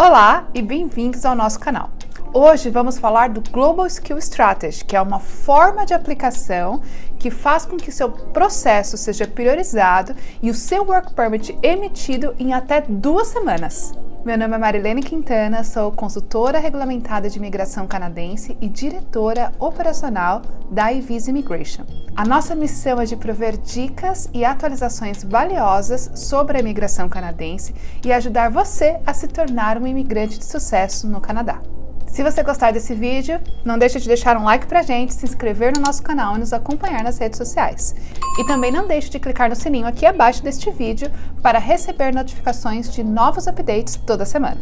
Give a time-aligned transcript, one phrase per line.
[0.00, 1.90] Olá e bem-vindos ao nosso canal.
[2.32, 6.80] Hoje vamos falar do Global Skill Strategy, que é uma forma de aplicação
[7.18, 12.54] que faz com que seu processo seja priorizado e o seu Work Permit emitido em
[12.54, 13.92] até duas semanas.
[14.24, 20.92] Meu nome é Marilene Quintana, sou consultora regulamentada de imigração canadense e diretora operacional da
[20.92, 21.84] iVisa Immigration.
[22.18, 27.72] A nossa missão é de prover dicas e atualizações valiosas sobre a imigração canadense
[28.04, 31.62] e ajudar você a se tornar um imigrante de sucesso no Canadá.
[32.08, 35.72] Se você gostar desse vídeo, não deixe de deixar um like pra gente, se inscrever
[35.72, 37.94] no nosso canal e nos acompanhar nas redes sociais.
[38.36, 42.92] E também não deixe de clicar no sininho aqui abaixo deste vídeo para receber notificações
[42.92, 44.60] de novos updates toda semana.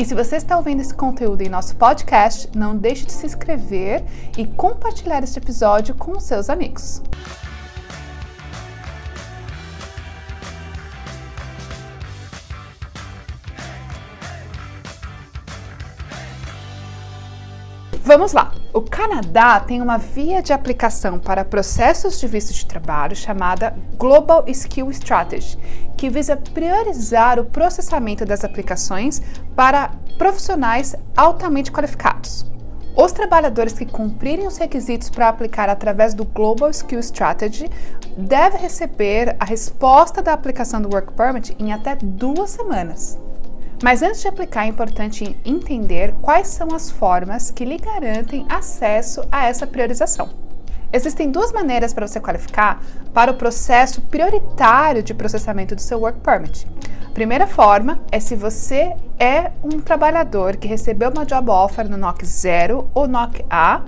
[0.00, 4.02] E se você está ouvindo esse conteúdo em nosso podcast, não deixe de se inscrever
[4.34, 7.02] e compartilhar este episódio com os seus amigos.
[18.02, 18.52] Vamos lá.
[18.72, 24.44] O Canadá tem uma via de aplicação para processos de visto de trabalho chamada Global
[24.46, 25.58] Skill Strategy,
[25.98, 29.20] que visa priorizar o processamento das aplicações
[29.54, 32.46] para profissionais altamente qualificados.
[32.96, 37.68] Os trabalhadores que cumprirem os requisitos para aplicar através do Global Skill Strategy
[38.16, 43.18] devem receber a resposta da aplicação do Work Permit em até duas semanas.
[43.82, 49.22] Mas antes de aplicar, é importante entender quais são as formas que lhe garantem acesso
[49.32, 50.28] a essa priorização.
[50.92, 52.82] Existem duas maneiras para você qualificar
[53.14, 56.66] para o processo prioritário de processamento do seu Work Permit.
[57.06, 61.96] A primeira forma é se você é um trabalhador que recebeu uma job offer no
[61.96, 63.82] NOC 0 ou NOC A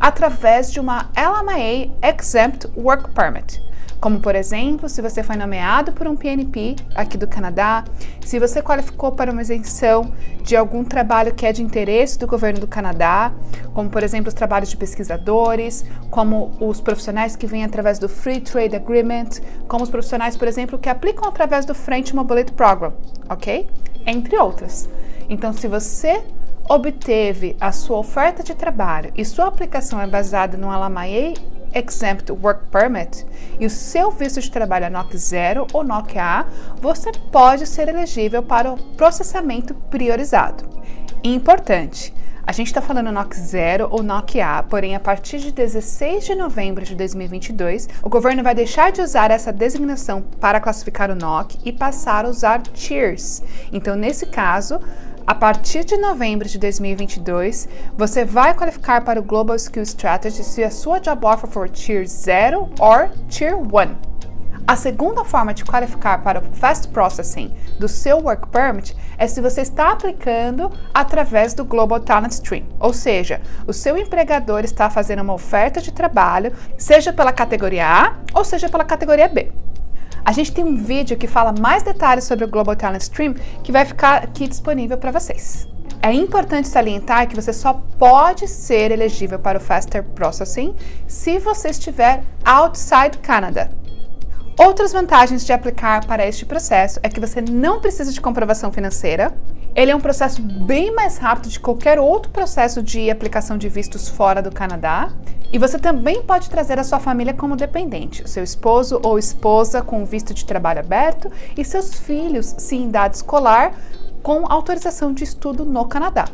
[0.00, 3.69] através de uma LMIA Exempt Work Permit
[4.00, 7.84] como por exemplo, se você foi nomeado por um PNP aqui do Canadá,
[8.24, 10.12] se você qualificou para uma isenção
[10.42, 13.30] de algum trabalho que é de interesse do governo do Canadá,
[13.74, 18.40] como por exemplo os trabalhos de pesquisadores, como os profissionais que vêm através do Free
[18.40, 19.28] Trade Agreement,
[19.68, 22.94] como os profissionais, por exemplo, que aplicam através do French Mobility Program,
[23.28, 23.68] ok?
[24.06, 24.88] Entre outras.
[25.28, 26.22] Então, se você
[26.68, 31.34] obteve a sua oferta de trabalho e sua aplicação é baseada no LMIA
[31.74, 33.26] Exempt Work Permit
[33.58, 36.46] e o seu visto de trabalho é NOC 0 ou NOC A,
[36.80, 40.64] você pode ser elegível para o processamento priorizado.
[41.22, 42.14] Importante,
[42.46, 46.34] a gente está falando NOC 0 ou NOC A, porém, a partir de 16 de
[46.34, 51.58] novembro de 2022, o governo vai deixar de usar essa designação para classificar o NOC
[51.64, 53.42] e passar a usar Tiers.
[53.70, 54.80] Então, nesse caso,
[55.26, 60.64] a partir de novembro de 2022, você vai qualificar para o Global Skill Strategy se
[60.64, 64.10] a sua job offer for Tier 0 ou Tier 1.
[64.66, 69.40] A segunda forma de qualificar para o Fast Processing do seu Work Permit é se
[69.40, 75.22] você está aplicando através do Global Talent Stream, ou seja, o seu empregador está fazendo
[75.22, 79.50] uma oferta de trabalho, seja pela categoria A ou seja pela categoria B.
[80.30, 83.72] A gente tem um vídeo que fala mais detalhes sobre o Global Talent Stream que
[83.72, 85.66] vai ficar aqui disponível para vocês.
[86.00, 90.72] É importante salientar que você só pode ser elegível para o Faster Processing
[91.08, 93.72] se você estiver outside Canada.
[94.56, 99.36] Outras vantagens de aplicar para este processo é que você não precisa de comprovação financeira.
[99.74, 104.08] Ele é um processo bem mais rápido de qualquer outro processo de aplicação de vistos
[104.08, 105.12] fora do Canadá
[105.52, 110.04] e você também pode trazer a sua família como dependente, seu esposo ou esposa com
[110.04, 113.74] visto de trabalho aberto e seus filhos, se em idade escolar,
[114.22, 116.26] com autorização de estudo no Canadá.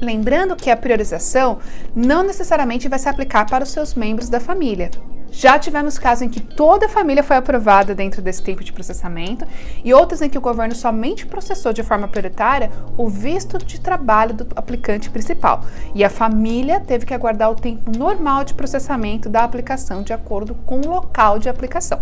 [0.00, 1.58] Lembrando que a priorização
[1.94, 4.90] não necessariamente vai se aplicar para os seus membros da família.
[5.30, 9.46] Já tivemos casos em que toda a família foi aprovada dentro desse tempo de processamento
[9.84, 14.34] e outros em que o governo somente processou de forma prioritária o visto de trabalho
[14.34, 15.62] do aplicante principal
[15.94, 20.54] e a família teve que aguardar o tempo normal de processamento da aplicação de acordo
[20.54, 22.00] com o local de aplicação.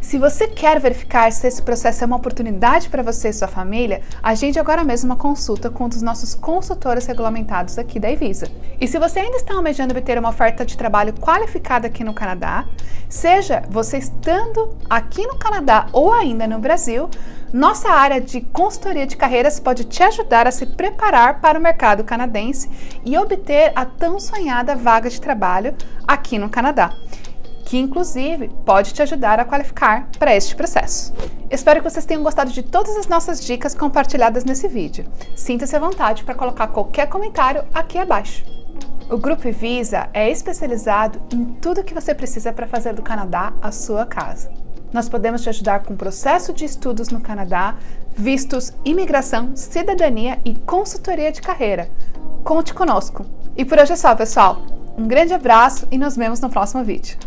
[0.00, 4.00] Se você quer verificar se esse processo é uma oportunidade para você e sua família,
[4.22, 8.48] agende agora mesmo uma consulta com um dos nossos consultores regulamentados aqui da Evisa.
[8.80, 12.64] E se você ainda está almejando obter uma oferta de trabalho qualificada aqui no Canadá,
[13.08, 17.10] seja você estando aqui no Canadá ou ainda no Brasil,
[17.52, 22.04] nossa área de consultoria de carreiras pode te ajudar a se preparar para o mercado
[22.04, 22.70] canadense
[23.04, 25.74] e obter a tão sonhada vaga de trabalho
[26.06, 26.94] aqui no Canadá
[27.68, 31.12] que inclusive pode te ajudar a qualificar para este processo.
[31.50, 35.04] Espero que vocês tenham gostado de todas as nossas dicas compartilhadas nesse vídeo.
[35.36, 38.42] Sinta-se à vontade para colocar qualquer comentário aqui abaixo.
[39.10, 43.52] O Grupo Visa é especializado em tudo o que você precisa para fazer do Canadá
[43.60, 44.50] a sua casa.
[44.90, 47.76] Nós podemos te ajudar com o processo de estudos no Canadá,
[48.16, 51.90] vistos, imigração, cidadania e consultoria de carreira.
[52.42, 53.26] Conte conosco!
[53.54, 54.62] E por hoje é só, pessoal.
[54.96, 57.18] Um grande abraço e nos vemos no próximo vídeo.